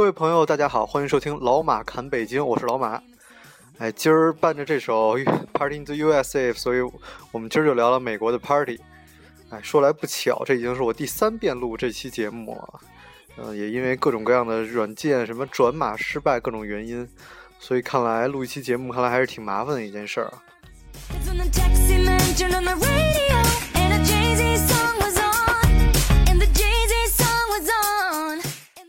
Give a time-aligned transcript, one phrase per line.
[0.00, 2.98] 各位朋友，大家好，欢迎收听老马侃北京，我是老马。
[3.76, 5.18] 哎，今儿伴着这首
[5.52, 6.80] 《Party in the USA》，所以
[7.30, 8.80] 我们今儿就聊聊美国的 Party。
[9.50, 12.80] 哎，说来不巧，这已经是我第三遍录这期节目了。
[13.36, 17.06] 嗯，也因为各种各样的软件什么转码失败各种原因，
[17.58, 20.32] 所以看来录一期节目，看来还是挺麻烦的一件事儿。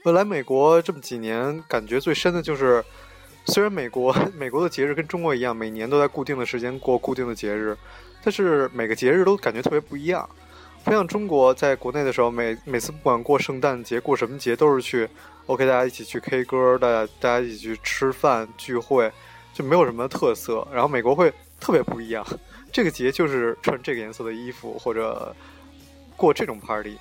[0.04, 2.84] 我来美国这么几年，感觉最深的就是，
[3.46, 7.78] 虽然美国 美国的节日跟中国一样，每年都在固定的时间过固定的节日，
[8.24, 10.28] 但是每个节日都感觉特别不一样。
[10.84, 15.08] 不像中国在国内的时候，每每次不管过圣诞节过什么节，都是去
[15.46, 19.12] OK，大家一起去 K 歌，大家大家一起去吃饭聚会，
[19.54, 20.68] 就没有什么特色。
[20.74, 22.26] 然后美国会特别不一样，
[22.72, 25.36] 这个节就是穿这个颜色的衣服或者
[26.18, 26.98] 过这种 party。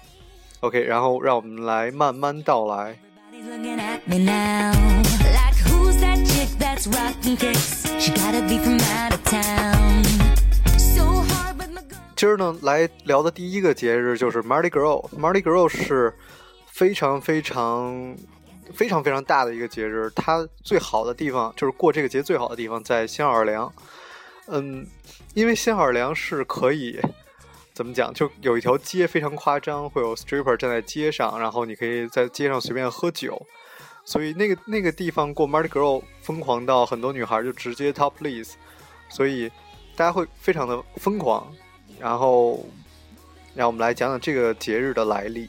[0.61, 2.95] OK，然后让我们来慢慢道来。
[12.15, 15.09] 今儿呢，来聊的第一个节日就是 Mardi Gras。
[15.19, 16.15] Mardi Gras 是
[16.67, 18.15] 非常非常
[18.75, 23.73] 非常非常大的一个节日，它最好的地方就是过这个节最好的地方在新奥尔良。
[24.49, 24.87] 嗯，
[25.33, 27.01] 因为新奥尔良是可以。
[27.81, 28.13] 怎么讲？
[28.13, 33.41] 就有一条街非常夸张，会有 stripper 站在街上，然后你可以在街上随便喝酒，
[34.05, 38.51] 所以那个那个地方过 Mardi Gras 疯狂到很多女孩就直接 topless，
[39.09, 39.51] 所以
[39.97, 41.51] 大家会非常的疯狂。
[41.99, 42.67] 然后，
[43.55, 45.49] 让我们来讲讲这个节日的来历。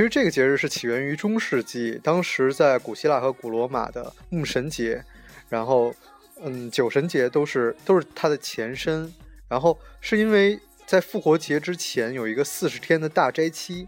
[0.00, 5.04] 其实这个节日是起源于中世纪，当时在古希腊和古罗马的牧神节，
[5.50, 5.94] 然后，
[6.40, 9.12] 嗯，酒神节都是都是它的前身。
[9.46, 13.86] 然后是因为在复活节之前有一个四十天的大斋期，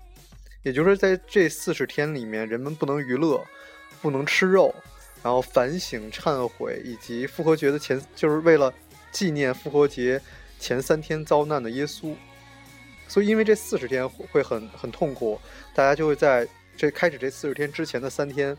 [0.63, 3.43] 也就是在这四十天里面，人们不能娱乐，
[4.03, 4.75] 不能吃肉，
[5.23, 8.71] 然后反省忏悔，以及复活节的前就是为了
[9.11, 10.21] 纪念复活节
[10.61, 12.15] 前三天遭难的耶稣。
[13.13, 15.39] 所以，因为这四十天会很很痛苦，
[15.75, 18.57] 大家就会在这开始这四十天之前的三天，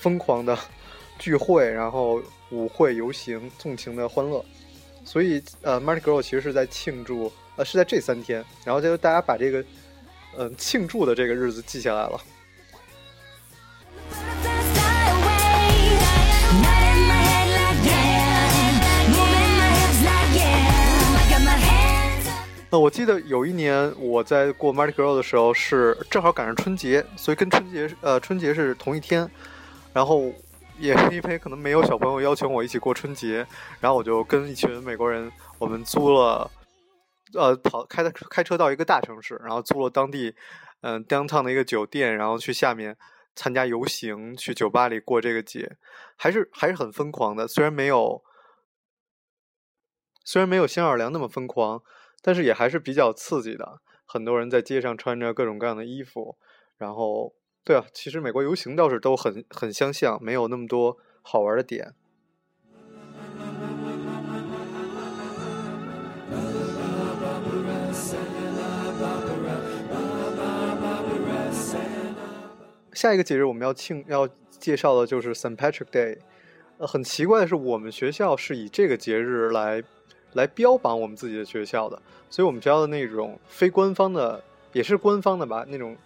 [0.00, 0.54] 疯狂的
[1.18, 4.44] 聚会，然后舞会、游行、纵情的欢乐。
[5.02, 9.64] 所以，呃，Mardi Gras 其实是在庆祝，呃，是在这三天，然后就大家把这个，
[10.36, 12.20] 嗯，庆祝的这个日子记下来了。
[22.78, 29.30] 我记得有一年我在过 Mardi Gras 的时候，是正好赶上春节，所以跟春节呃春节是同一天。
[29.92, 30.32] 然后
[30.78, 33.46] 也是因为可能没有小朋友邀请我一起过春节，
[33.80, 36.50] 然后我就跟一群美国人，我们租了
[37.34, 40.34] 呃跑开的开车到一个大城市，然后租了当地
[40.82, 42.96] 嗯 downtown 的一个酒店，然后去下面
[43.34, 45.76] 参加游行，去酒吧里过这个节，
[46.16, 47.48] 还是还是很疯狂的。
[47.48, 48.22] 虽然没有
[50.24, 51.82] 虽然没有新奥尔良那么疯狂。
[52.26, 56.36] 但是也还是比较刺激的，很多人在街上穿着各种各样的衣服，
[56.76, 57.32] 然后，
[57.62, 61.94] 对啊，其实美国游行倒是都很很相像，没有那么多好玩的点。
[72.92, 76.18] 下一个节日我们要庆要介绍的就是 Saint Patrick Day，
[76.78, 79.84] 呃，很奇怪的是，我们学校是以这个节日来。
[80.36, 84.42] 来标榜我们自己的学校的，所以我们学校的那种非官方的，
[84.72, 85.96] 也是官方的吧，那种，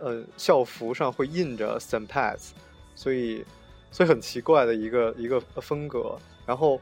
[0.00, 2.54] 呃，校服上会印着 s a m p a t s
[2.94, 3.44] 所以，
[3.90, 6.18] 所以很奇怪的一个一个风格。
[6.44, 6.80] 然后，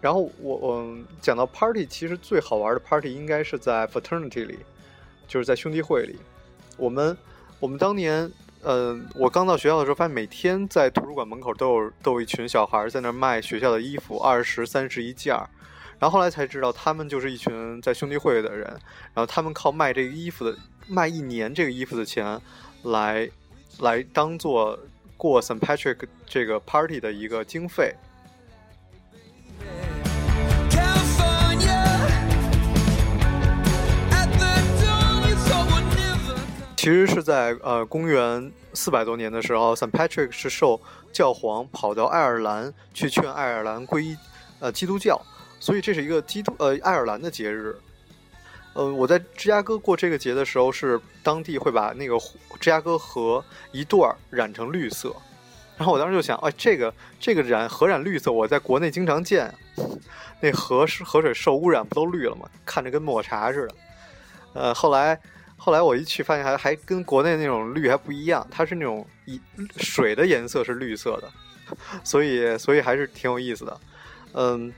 [0.00, 4.58] 然后我我讲到 party，其实最好玩的 party 应该是在 fraternity 里，
[5.28, 6.18] 就是在兄弟会里。
[6.78, 7.16] 我们
[7.60, 15.48] 我们当年，呃，我刚到学校的时候，发现每天在图书馆门口都有都有一群小孩在那卖学校的衣服，二十三十一件儿。
[15.98, 18.66] 然后后来才知道，他们就是一群在兄弟会的人，
[19.14, 20.56] 然后他们靠卖这个衣服的
[20.86, 22.40] 卖一年这个衣服的钱，
[22.84, 23.28] 来
[23.80, 24.78] 来当做
[25.16, 25.58] 过 St.
[25.58, 27.94] Patrick 这个 party 的一个经费。
[36.82, 40.80] 其实是在呃公元四百多年的时候，Saint Patrick 是受
[41.12, 44.18] 教皇跑到爱尔兰去劝爱尔兰归
[44.58, 45.22] 呃基督教。
[45.60, 47.76] 所以这是一个基督呃爱尔兰的节日，
[48.72, 52.18] 呃，我在芝加哥过这个节的时候，是当地会把那个
[52.58, 55.14] 芝加哥河一段染成绿色，
[55.76, 59.54] 然后我当时就想，哎，这个这个染河染绿色，我在国内经常见，
[60.40, 62.48] 那河是河水受污染不都绿了吗？
[62.66, 63.74] 看着跟抹茶似的。
[64.54, 65.16] 呃，后来
[65.64, 69.40] 后来我一去发现还还跟国内那种绿还不一样，它是那种一
[69.76, 71.30] 水的颜色是绿色的，
[72.02, 73.80] 所以所以还是挺有意思的。
[74.32, 74.74] 嗯，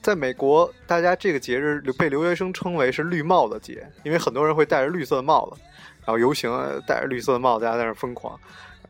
[0.00, 5.60] 在美国，大家这个节日被留学生称为是绿帽子节，因为很多人会戴着绿色的帽子，
[6.00, 6.50] 然后游行
[6.86, 8.40] 戴着绿色的帽子，大家在那疯狂。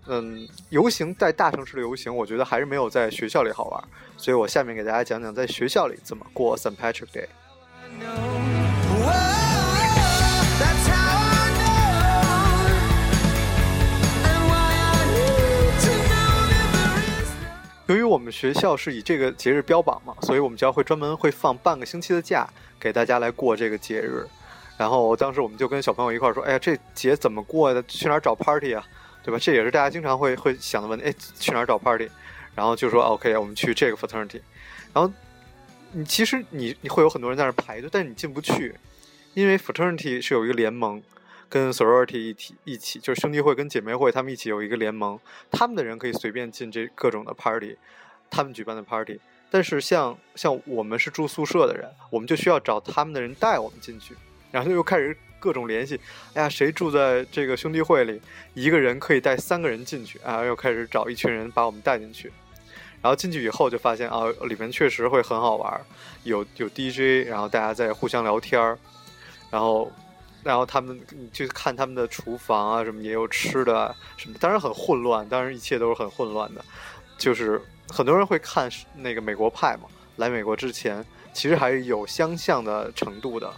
[0.06, 3.84] 嗯，游行在大城市的游行，我觉得还是没有在学校里好玩，
[4.16, 6.76] 所以我下面给大家讲讲在学校里怎么过 St.
[6.76, 8.61] Patrick Day。
[17.92, 22.48] 由于我们学校是以这个节日标榜嘛，所以我们学校会专门会放半个星期的假
[22.80, 24.26] 给大家来过这个节日。
[24.78, 27.82] 然后当时我们就跟小朋友一块说：“哎呀，这节怎么过的？
[27.82, 28.82] 去哪儿找 party 啊？”
[29.22, 29.38] 对吧？
[29.38, 31.04] 这也是大家经常会会想的问题。
[31.04, 32.08] 哎，去哪儿找 party？
[32.54, 34.40] 然后就说 OK，我们去这个 fraternity。
[34.94, 35.12] 然后
[35.92, 38.74] 你其实你你会有很多人在那排队，但是你进不去，
[39.34, 41.02] 因为 fraternity 是有一个联盟，
[41.52, 45.20] 跟 sorority 一起一起，就是兄弟会跟姐妹会他们一起有一个联盟，
[45.50, 47.76] 他们的人可以随便进这各种的 party，
[48.30, 49.20] 他们举办的 party。
[49.50, 54.16] 但是像像我们是住宿舍的人，我们就需要找他们的人带我们进去，
[54.50, 55.14] 然后又开始。
[55.42, 55.98] 各种联系，
[56.34, 58.22] 哎呀，谁住在这个兄弟会里？
[58.54, 60.44] 一个人可以带三个人进去啊！
[60.44, 62.32] 又开始找一群人把我们带进去，
[63.02, 65.80] 然后进去以后就发现啊，里面确实会很好玩，
[66.22, 68.78] 有有 DJ，然后大家在互相聊天儿，
[69.50, 69.90] 然后
[70.42, 71.00] 然后他们
[71.32, 76.64] 就看他们的厨房啊，什么也有吃的什么，当然很混乱，当然一切都是很混乱的，
[77.18, 83.52] 就是很多人会看那个美国派嘛，来美国之前其实还是有相像的程度的。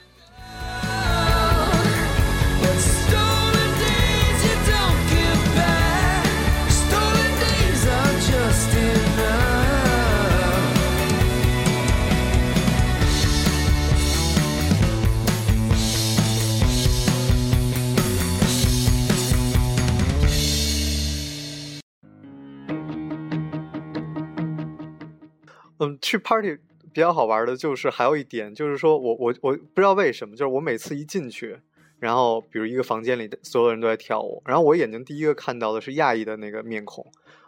[25.86, 26.56] 嗯，去 party
[26.92, 31.58] 比较好玩的，就是还有一点，就是说我我我不知道为什么，就是我每次一进去，
[31.98, 37.04] 然后比如一个房间里所有人都在跳舞，然后我眼睛第一个看到的是亚裔的那个面孔，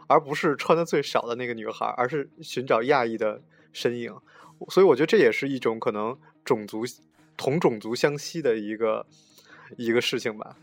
[0.08, 3.40] 而不是穿的最少的那个女孩，而是寻找亚裔的
[3.72, 4.12] 身影，
[4.68, 6.84] 所以我觉得这也是一种可能种族
[7.36, 9.06] 同种族相吸的一个
[9.76, 10.56] 一个事情吧。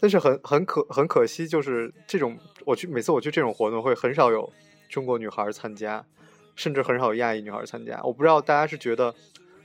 [0.00, 4.52] 但是很很可很可惜，就是这种我去每次我去这种活动会很少有
[4.88, 6.04] 中国女孩参加。
[6.54, 9.14] 甚至很少有亚裔女孩参加，我不知道大家是觉得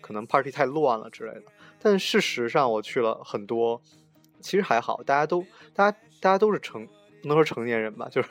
[0.01, 1.43] 可能 party 太乱了之类的，
[1.81, 3.81] 但事实上我去了很多，
[4.39, 6.87] 其实还好，大家都大家大家都是成
[7.21, 8.29] 不能说成年人吧，就是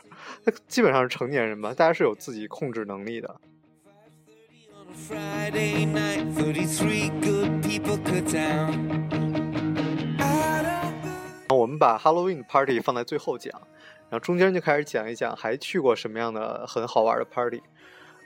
[0.67, 3.41] 基本上是成年人吧，大家是有自己控制能力的。
[11.49, 13.53] 我们把 Halloween party 放在最后讲，
[14.09, 17.63] 然后中间就开始讲一讲还去过什么样的很好玩的 party。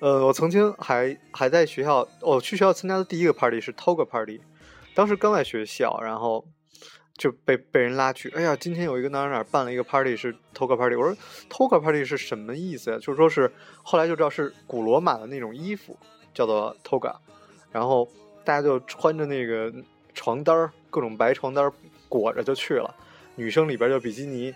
[0.01, 4.41] 呃，我曾经还还在学校，我去学校参加的第一个 party 是 Toga Party，
[4.95, 6.43] 当时刚在学校，然后
[7.19, 11.15] 就被被人拉去，哎呀，今天有一个哪哪哪办了一个 party 是 Toga Party，我说
[11.51, 12.97] Toga Party 是什么意思呀？
[12.97, 13.53] 就是说是
[13.83, 15.95] 后来就知道是古罗马的那种衣服，
[16.33, 17.15] 叫做 Toga，
[17.71, 18.09] 然后
[18.43, 19.71] 大家就穿着那个
[20.15, 21.71] 床单，各种白床单
[22.09, 22.95] 裹着就去了，
[23.35, 24.55] 女生里边就比基尼。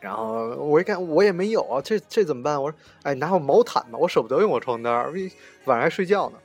[0.00, 2.62] 然后我一看，我也没有啊，这这怎么办？
[2.62, 5.12] 我说，哎，拿我毛毯吧，我舍不得用我床单儿，
[5.64, 6.38] 晚上还睡觉呢。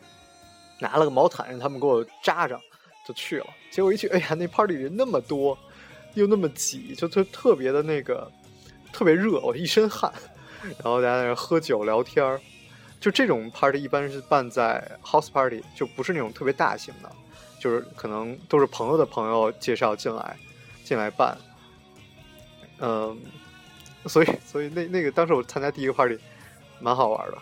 [0.80, 2.60] 拿了个毛毯，让他们给我扎上，
[3.08, 3.46] 就去了。
[3.72, 5.58] 结果一去，哎呀，那 party 人那么多，
[6.16, 8.30] 又那么挤，就特特别的那个，
[8.92, 10.12] 特别热，我一身汗。
[10.64, 12.42] 然后大家在那喝酒聊天儿，
[13.00, 17.10] 就这种 party 一般是办在 house party，就不是那种特别大型的，
[17.60, 20.36] 就是可能都是朋友的朋友介绍进来，
[20.84, 21.38] 进来办，
[22.80, 23.16] 嗯。
[24.06, 26.20] 所以，所以那那个当时我参加第一个 party，
[26.80, 27.38] 蛮好玩的。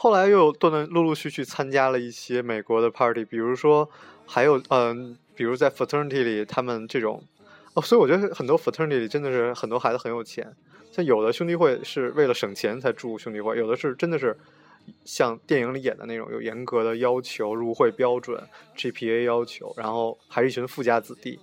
[0.00, 3.90] 后来又断断陆陆续续参加了一些美国的 party，比如说
[4.26, 7.22] 还有嗯，比如在 fraternity 里，他们这种
[7.74, 10.54] 哦，所以我觉得很多 fraternity 里真的是很多孩子很有钱。
[10.90, 14.36] 像有的兄弟会是为了省钱才住兄弟会，有的是真的是
[15.04, 18.42] 像电影里演的那种，有严格的要求、入会标准、
[18.76, 21.38] GPA 要求，然后还是一群富家子弟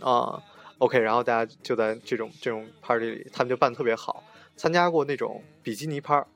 [0.00, 0.42] 啊。
[0.78, 4.24] OK，然后大家就在这种这种 party 里，他们就办特别好。
[4.56, 6.26] 参加过那种比基尼趴，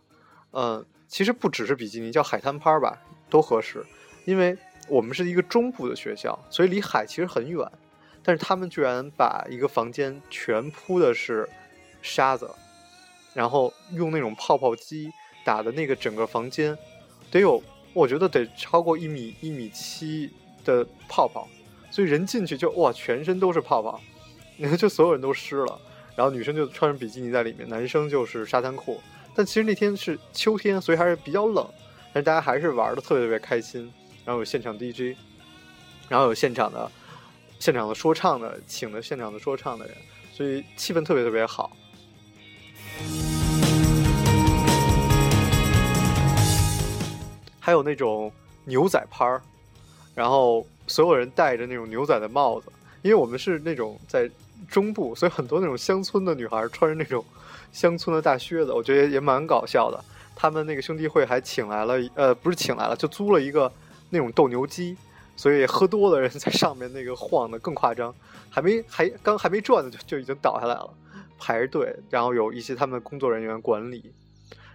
[0.52, 3.84] 嗯，其实不只是比基尼，叫海滩趴吧，都合适。
[4.26, 4.56] 因为
[4.88, 7.66] 我们是一个中部的学校，所以离海其实很远，
[8.22, 11.48] 但是他们居然把一个房间全铺的是
[12.04, 12.48] 沙子，
[13.32, 15.10] 然后用那种泡泡机
[15.42, 16.76] 打的那个整个房间，
[17.30, 17.60] 得有
[17.94, 20.30] 我觉得得超过一米一米七
[20.64, 21.48] 的泡泡，
[21.90, 23.98] 所以人进去就哇，全身都是泡泡，
[24.58, 25.80] 你看就所有人都湿了，
[26.14, 29.00] 然后女生就穿着比基尼在里面，男生就是沙滩裤。
[29.34, 31.66] 但其实那天是秋天，所以还是比较冷，
[32.12, 33.92] 但是大家还是玩的特别特别开心。
[34.24, 35.16] 然后有现场 DJ，
[36.08, 36.90] 然后有现场的
[37.58, 39.94] 现场的说唱的，请的现场的说唱的人，
[40.32, 41.76] 所以气氛特别特别好。
[47.64, 48.30] 还有那种
[48.66, 49.40] 牛仔趴儿，
[50.14, 54.30] 然后所有人戴着那种牛仔的帽子，因为我们是那种在
[54.68, 57.24] 中部，所以很多那种乡村的女孩穿着那种
[57.72, 60.04] 乡村的大靴子，我觉得也蛮搞笑的。
[60.36, 63.72] 他们那个兄弟会还请来了，呃，不是请来了，就租了一个
[64.10, 64.94] 那种斗牛机，
[65.34, 68.14] 所以喝多的人在上面那个晃的更夸张，
[68.50, 70.90] 还没还刚还没转呢就就已经倒下来了，
[71.38, 74.12] 排着队，然后有一些他们的工作人员管理，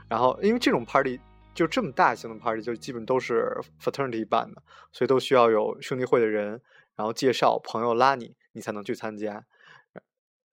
[0.08, 1.20] 然后因为这种 party。
[1.54, 4.62] 就这么大型的 party，就基本都是 fraternity 办的，
[4.94, 6.62] 所以都需要有兄弟会的人，
[6.96, 9.44] 然后介绍朋友拉你，你才能去参加。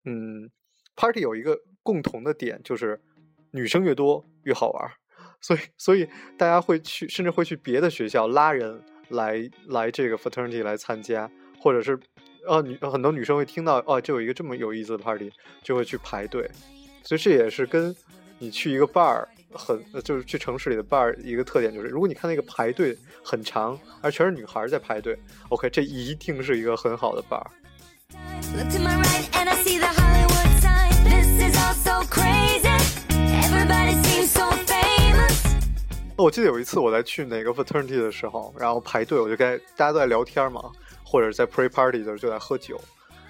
[0.04, 0.50] 嗯
[0.96, 3.00] ，party 有一个共同的点，就是
[3.52, 4.90] 女生越多越好玩，
[5.40, 11.98] 所以所以大家会去，甚至会去别的学校拉人来来这个 fraternity 来参加，或者是
[12.46, 16.50] 呃女很多女生会听到哦，就有一个这么有意思的 party，就会去排队，
[17.04, 17.94] 所以这也是跟
[18.40, 19.24] 你去一个 bar。
[19.56, 27.44] 很就是去城市里的 bar 一个特点就是，如果你看那个排队很长，而全是女孩在排队，OK，这一定是一个很好的 bar。
[36.16, 40.70] 我记得有一次我在去哪个 fraternity 的时候，然后排队，我就该大家都在聊天嘛，
[41.04, 42.80] 或者在 pre party 的时候就在喝酒，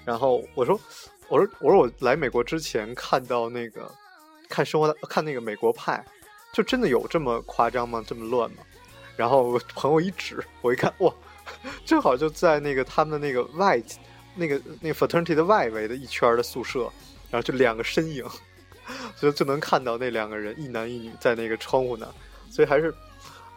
[0.05, 0.79] 然后我说，
[1.27, 3.89] 我说，我说我来美国之前看到那个。
[4.49, 6.01] 看生活的看那个美国派，
[6.57, 8.03] 就真的有这么夸张吗？
[8.07, 8.63] 这么乱吗？
[9.15, 11.13] 然后朋友一指，我一看，哇，
[11.85, 13.79] 正好就在那个他们的那个外，
[14.33, 16.91] 那个那个 fraternity 的外围的一圈的宿舍，
[17.29, 18.25] 然后就两个身影，
[19.21, 22.07] 就就能看到那两个人一男一女在那个窗户那，
[22.49, 22.91] 所以还是，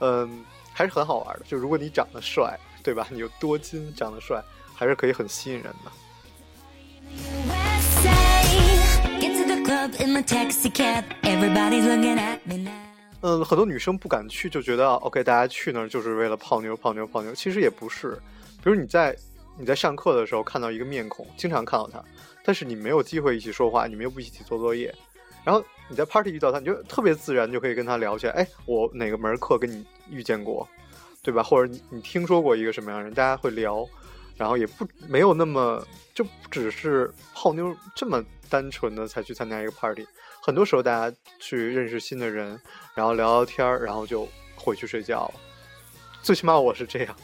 [0.01, 1.45] 嗯，还是很好玩的。
[1.49, 3.09] 就如果你长得帅，对吧？
[3.11, 5.91] 你有多金，长得帅，还是可以很吸引人的。
[13.23, 17.35] 嗯，很多女生不敢去，就觉得 OK，大家去那儿就是为了泡妞、泡妞、泡妞。
[17.35, 18.19] 其实也不是，
[18.63, 19.15] 比如你在
[19.59, 22.03] 你在上课的时候看到一个面孔，经常看到他，
[22.45, 24.95] 但是你没有机会一起说话，你们又不一起做作业，
[25.45, 28.33] 然后你在 party 遇到他，你就特别自然就可以跟他聊起来。
[28.33, 30.67] 哎，我哪个门课跟你遇见过，
[31.23, 31.43] 对吧？
[31.43, 33.87] 或者你你听说过一个什么样的人，大家会聊，
[34.37, 38.25] 然后也不没有那么就不只是泡妞这么。
[38.51, 40.05] 单纯的才去参加一个 party，
[40.43, 42.59] 很多时候大家去认识新的人，
[42.95, 45.35] 然后聊聊天儿，然后就回去睡觉了。
[46.23, 47.15] 最起码我是这样。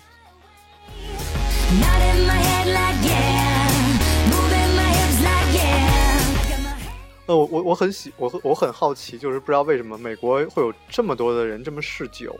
[7.26, 12.38] 呃，我我我很喜我我很好奇，就是不知道为什么美国会有这么多的人这么嗜酒，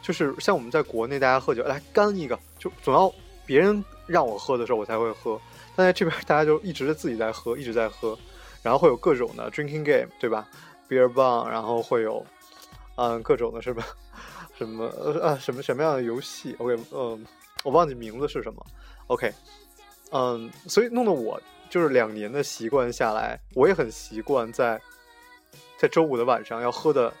[0.00, 3.12] 就是像我们在国内大家喝酒，来干一个，就总要
[3.44, 5.38] 别人让我喝的时候我才会喝。
[5.76, 8.18] 但在这边，大家就一直自己在喝，一直在喝，
[8.62, 10.48] 然后会有各种的 drinking game，对吧
[10.88, 12.24] ？beer bong，然后会有，
[12.96, 13.84] 嗯，各种的是吧？
[14.56, 17.24] 什么呃啊什么什么样的游戏？OK，嗯，
[17.64, 18.66] 我忘记名字是什么。
[19.06, 19.32] OK，
[20.12, 21.40] 嗯，所以弄得我
[21.70, 24.78] 就是两年的习惯下来，我也很习惯在
[25.78, 27.12] 在周五的晚上要喝的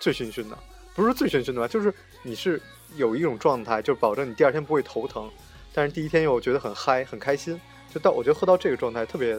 [0.00, 0.56] 醉醺醺的，
[0.94, 1.68] 不是醉醺醺的吧？
[1.68, 2.60] 就是你是
[2.94, 5.30] 有一种状态，就保证你第二天不会头疼，
[5.74, 7.60] 但是第一天又觉得很嗨，很开心。
[7.92, 9.36] 就到我觉得喝到这个状态特别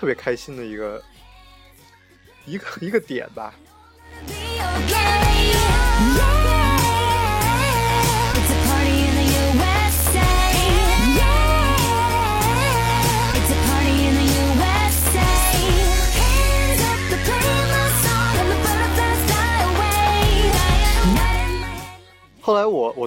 [0.00, 1.02] 特别开心的一个
[2.46, 3.54] 一个一个点吧。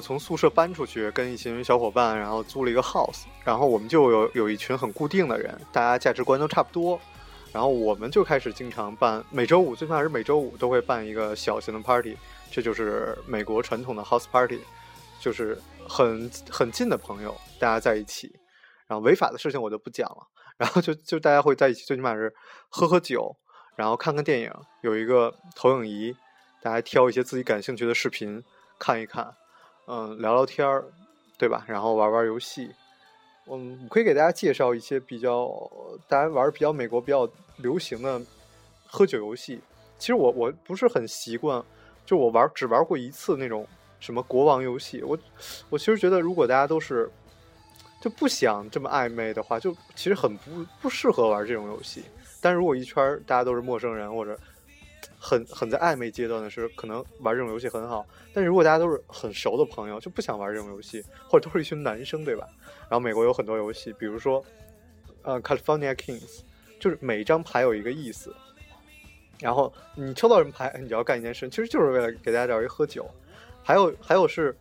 [0.03, 6.99] 从宿舍搬出去，跟一群小伙伴，然后租了一个 house，然后我们就有有一群很固定的人，大家价值观都差不多，
[7.53, 12.17] 然后我们就开始经常办，每周五最起码是每周五都会办一个小型的 party，
[12.51, 14.59] 这就是美国传统的 house party，
[15.21, 15.57] 就是
[15.87, 18.29] 很很近的朋友大家在一起，
[18.87, 22.33] 然后违法的事情我就不讲了，然后就就大家会在一起，最起码是
[22.67, 23.33] 喝喝酒，
[23.77, 26.13] 然后看看电影，有一个投影仪。
[26.61, 28.41] 大家挑一些自己感兴趣的视频
[28.79, 29.35] 看一看，
[29.85, 30.85] 嗯，聊聊天儿，
[31.37, 31.65] 对吧？
[31.67, 32.71] 然后玩玩游戏。
[33.47, 35.49] 嗯，我可以给大家介绍一些比较
[36.07, 38.21] 大家玩比较美国比较流行的
[38.87, 39.59] 喝酒游戏。
[39.99, 41.61] 其实我我不是很习惯，
[42.05, 43.67] 就我玩只玩过一次那种
[43.99, 45.03] 什么国王游戏。
[45.03, 45.17] 我
[45.69, 47.11] 我其实觉得，如果大家都是
[48.01, 52.03] 就不想这么暧昧的话，就其实很不不适合玩这种游戏。
[52.41, 54.37] 但如果一圈大家都是陌生人或者
[55.25, 58.05] 很很在暧昧阶段的时候，可能玩这种游戏很好。
[58.33, 62.45] 但是如果大家都是很熟的朋友，就不想玩这种游戏，或者都是一群男生，对吧？
[62.89, 64.43] 然后美国有很多游戏，比如说
[65.21, 66.41] 呃，California Kings，
[66.77, 68.35] 就是每一张牌有一个意思。
[69.39, 73.09] 然后你抽到什么牌，你就要干一件事，其实就是为了给大家找一喝酒。
[73.63, 74.53] 还有还有是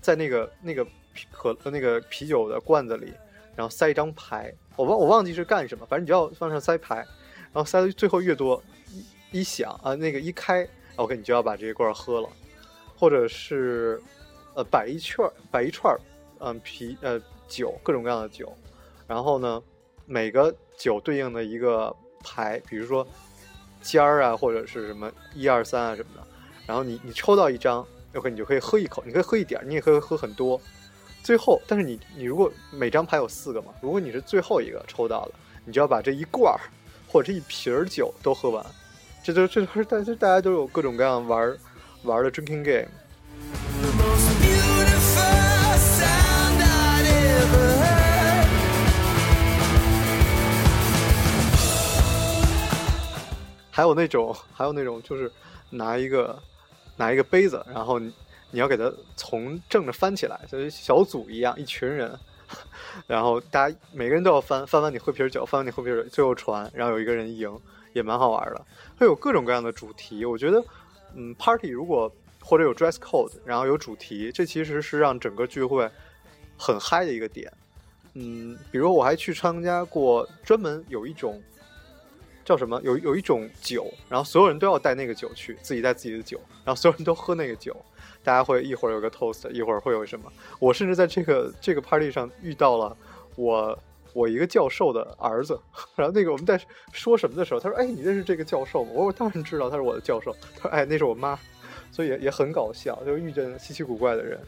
[0.00, 0.84] 在那个那个
[1.30, 3.12] 可那个啤酒的罐子里，
[3.54, 8.60] 然后塞一张牌，我忘我忘记是干什么，反正你就要往上塞牌，然后塞的最后越多，
[9.34, 12.28] 一响啊那个一开，OK 你就要把这一罐喝了，
[12.96, 14.00] 或者是
[14.54, 15.94] 呃摆一圈摆一串
[16.38, 18.56] 嗯啤呃酒各种各样的酒，
[19.08, 19.60] 然后呢
[20.06, 23.06] 每个酒对应的一个牌，比如说。
[23.82, 26.26] 尖儿啊，或者是什么一二三啊什么的，
[26.66, 30.58] 然后你你抽到一张，OK，你就可以喝一口，你可以喝一点，你也可以喝很多。
[31.22, 35.32] 最后，但是你你如果每张牌有四个嘛，如果你是最后一个抽到的，
[35.66, 36.60] 你就要把这一罐儿
[37.06, 38.64] 或者这一瓶儿酒都喝完。
[39.26, 41.56] 这就这都是大家大家都有各种各样玩
[42.02, 42.86] 玩的 drinking game。
[53.70, 55.32] 还有那种，还有那种，就是
[55.70, 56.38] 拿一个
[56.96, 58.12] 拿一个杯子，然后你
[58.50, 62.14] 你要给它从正着翻起来，就是小组一样，一群人，
[63.08, 67.50] 然后大家每个人都要翻，翻完你喝瓶酒，翻完你喝瓶酒，最后传，然后有一个人赢，
[67.94, 68.66] 也蛮好玩的。
[68.98, 70.62] 会有各种各样的主题，我觉得，
[71.14, 75.90] 嗯，party 如果或者有 dress code，然后有主题，这其实是让整个聚会
[76.58, 77.50] 很嗨的一个点。
[78.12, 81.42] 嗯，比如我还去参加过专门有一种。
[82.44, 82.78] 叫什么？
[82.82, 87.74] 有有一种酒，然后所有人都要带那个酒去，自己带自己的酒，然后所有人都喝那个酒。
[88.22, 90.30] 大家会一会儿有个 toast，一会儿会有什么？
[90.58, 92.94] 我甚至在这个这个 party 上遇到了
[93.36, 93.78] 我
[94.14, 95.60] 我一个教授的儿子。
[95.94, 96.58] 然后那个我们在
[96.92, 101.38] 说什么的时候，他说：“哎，你认识这个教授吗？”我说：“我当然知道，他是我的教授。”他说：“哎，那是我妈。”
[101.92, 104.40] 所以也也很搞笑，就遇见稀奇古怪的人。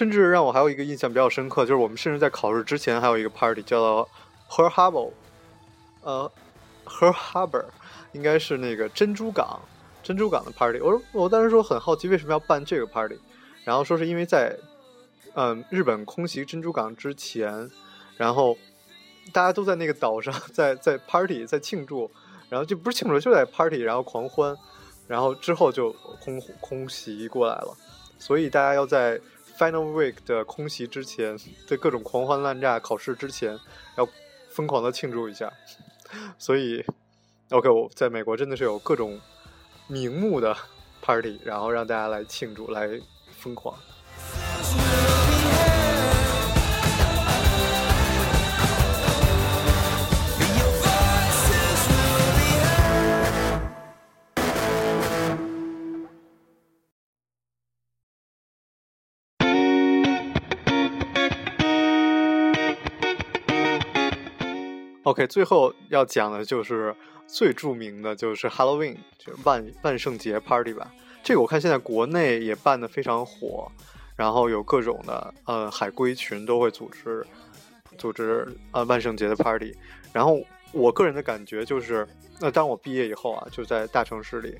[0.00, 4.08] 甚至让我还有一个印象比较深刻，就是我们甚至在考试之前还有一个 party，叫做
[4.48, 5.10] Her Harbor，
[6.00, 6.32] 呃
[6.86, 7.66] ，Her Harbor
[8.12, 9.60] 应该是那个珍珠港，
[10.02, 10.80] 珍珠港的 party。
[10.80, 13.20] 我说我当时说很好奇为什么要办这个 party，
[13.62, 14.56] 然后说是因为在
[15.34, 17.70] 嗯日本空袭珍珠港之前，
[18.16, 18.56] 然后
[19.34, 22.10] 大家都在那个岛上在在 party 在庆祝，
[22.48, 24.56] 然后就不是庆祝就在 party，然后狂欢，
[25.06, 25.92] 然后之后就
[26.24, 27.76] 空空袭过来了，
[28.18, 29.20] 所以大家要在。
[29.60, 31.36] Final Week 的空袭之前，
[31.68, 33.58] 的各种狂欢滥炸，考试之前
[33.98, 34.08] 要
[34.48, 35.52] 疯狂的庆祝一下。
[36.38, 36.82] 所以
[37.50, 39.20] ，OK，我在美国真的是有各种
[39.86, 40.56] 名目的
[41.02, 42.98] party，然后让大家来庆祝，来
[43.32, 43.78] 疯狂。
[65.10, 66.94] OK，最后要讲的就是
[67.26, 70.88] 最著名的就是 Halloween，就万万圣节 Party 吧。
[71.20, 73.68] 这个我看现在国内也办的非常火，
[74.14, 77.26] 然后有各种的呃海归群都会组织
[77.98, 79.76] 组织呃万圣节的 Party。
[80.12, 82.06] 然后我个人的感觉就是，
[82.38, 84.56] 那当我毕业以后啊，就在大城市里，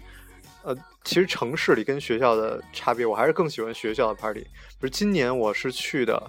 [0.65, 4.41] 呃，其实城市里跟学校的差别，我还是更喜欢学校的 Party。
[4.41, 6.21] 比如今年我是去的，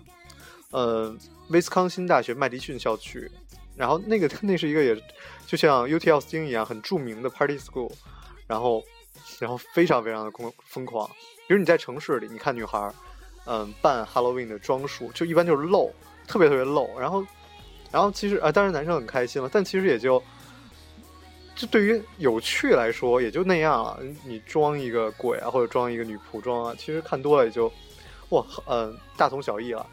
[0.69, 1.11] 呃，
[1.49, 3.27] 威斯康星大学麦迪逊校区。
[3.81, 4.95] 然后那个 那是一个也
[5.47, 7.91] 就像 UT 奥斯汀一样很著名的 Party School，
[8.45, 8.83] 然后
[9.39, 11.09] 然后非常非常的疯疯狂。
[11.47, 12.93] 比如你在城市里，你看女孩，
[13.47, 15.91] 嗯扮 Halloween 的装束，就一般就是露，
[16.27, 16.87] 特别特别露。
[16.99, 17.25] 然后，
[17.91, 20.21] 然后其实啊，当然男生很开心了，但其实也就，
[21.55, 23.99] 就对于有趣来说也就那样了。
[24.23, 27.65] 你装一个鬼啊，或者装一个女仆装啊，其实看多了也就，
[28.29, 29.83] 哇，嗯，大同小异了。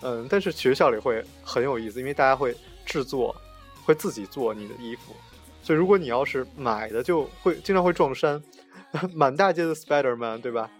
[0.00, 3.34] 嗯，但是学校里会很有意思，因为大家会制作，
[3.84, 5.14] 会自己做你的衣服。
[5.62, 8.42] 所以如果你要是买的，就会经常会撞衫，
[9.14, 10.70] 满大街的 Spider Man，对吧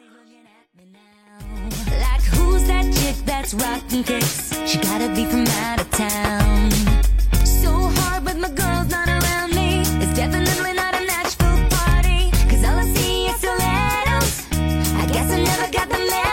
[15.33, 16.32] ？？Never got the man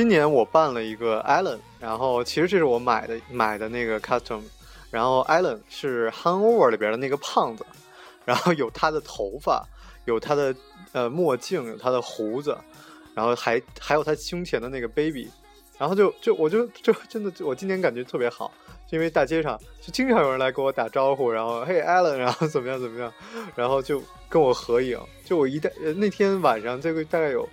[0.00, 4.40] 今年我办了一个 Allen，然后其实这是我买的买的那个 custom，
[4.90, 7.66] 然后 Allen 是 Hangover 里边的那个胖子，
[8.24, 9.62] 然后有他的头发，
[10.06, 10.56] 有他的
[10.92, 12.56] 呃墨镜，有他的胡子，
[13.12, 15.30] 然后还还有他胸前的那个 baby，
[15.76, 18.50] 然后就就我就就真的我今年感觉特别好，
[18.88, 23.12] 因为大街上就经常有人来跟我打招呼，然后嘿 Allen，然后怎么样怎么样，
[23.54, 27.46] 然后就跟我合影，就我一旦那天晚上这个大概有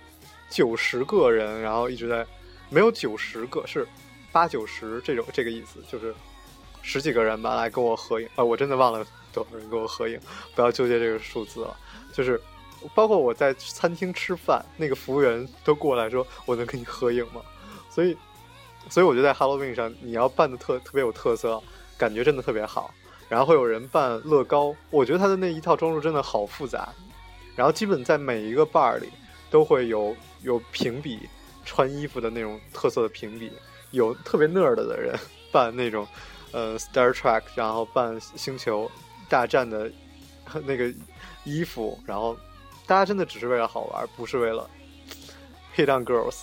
[0.48, 2.26] 九十个人，然后一直在。
[2.70, 3.86] 没有九十个，是
[4.30, 6.14] 八九十这种这个意思，就是
[6.82, 10.20] 十几个人吧来跟我合影啊、我真的忘了多少人跟我合影，
[10.54, 11.76] 不要纠结这个数字了。
[12.12, 12.40] 就是
[12.94, 17.40] 包括我在餐厅吃饭，那个服务员都过来说：“我能跟你合影吗？”
[17.90, 18.16] 所以，
[18.88, 21.62] 所以我觉得在 Halloween 上，你要扮的特特别有特色，
[21.96, 22.92] 感觉真的特别好。
[23.28, 26.88] 然后会有人扮乐高，我觉得他的那一套装束真的好复杂。
[27.54, 29.10] 然后基本在每一个 bar 里
[29.50, 31.28] 都会有有评比。
[31.68, 33.52] 穿衣服的那种特色的评比，
[33.90, 35.14] 有特别 nerd 的人
[35.52, 36.08] 扮那种，
[36.50, 38.90] 呃，Star Trek，然后扮星球
[39.28, 39.92] 大战的
[40.64, 40.90] 那个
[41.44, 42.34] 衣服，然后
[42.86, 44.68] 大家真的只是为了好玩，不是为了
[45.76, 46.40] hit on girls。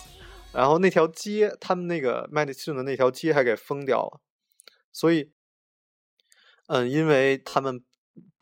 [0.52, 4.20] 然后那条街，他们那个麦迪逊的那条街还给封掉了，
[4.92, 5.32] 所以，
[6.68, 7.84] 嗯，因为他们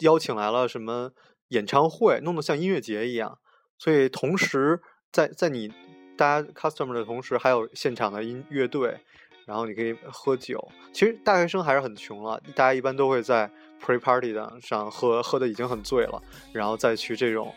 [0.00, 1.12] 邀请来了什么
[1.48, 3.38] 演唱会，弄得像音乐节一样，
[3.78, 5.72] 所以同时在在你。
[6.16, 8.96] 大家 customer 的同时，还有现场的音乐队，
[9.44, 10.66] 然后你可以喝酒。
[10.92, 13.50] 其实大学生还是很穷了，大家一般都会在
[13.84, 16.22] pre party 的上喝，喝的已经很醉了，
[16.52, 17.52] 然后再去这种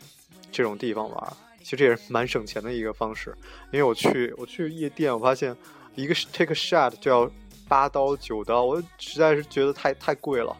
[0.52, 1.34] 这种地方玩。
[1.60, 3.36] 其实这也是蛮省钱的一个方式。
[3.72, 5.56] 因为我去我去夜店，我发现
[5.96, 7.30] 一个 take a shot 就要
[7.67, 10.56] 八刀九刀，我实在是觉得太太贵了，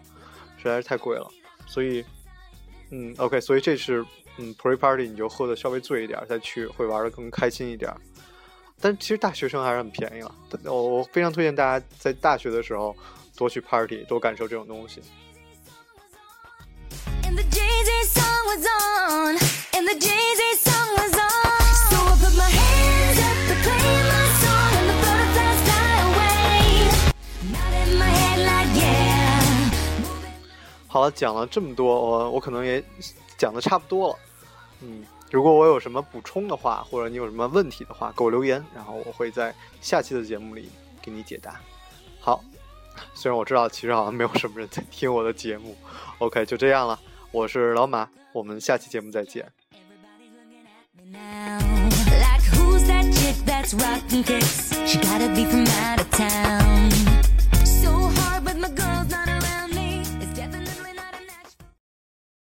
[0.58, 1.28] 实在是太贵了。
[1.66, 2.04] 所以，
[2.92, 4.06] 嗯，OK，所以这是。
[4.38, 7.92] 嗯，pre party 你就喝的稍微醉一点，再去会玩的更开心一点。
[8.80, 12.96] 但其实大学生还是很便宜了，我我非常推荐大家在大学的时候
[13.36, 15.02] 多去 party，多感受这种东西。
[30.88, 32.84] 好了，讲了这么多，我我可能也
[33.38, 34.20] 讲的差不多了。
[34.82, 40.70] 嗯，如果我有什么补充的话，或者你有什么问题的话，给我留言，然后我会在下期的节目里
[41.02, 41.60] 给你解答。
[42.20, 42.44] 好，
[43.14, 45.76] 虽然我知道其实好像没有什么人在听我的节目，
[46.20, 47.00] OK，就这样了。
[47.32, 49.46] 我是老马，我们下期节目再见。
[51.12, 56.92] Like who's that chick that's rocking kiss gotta be from out of town.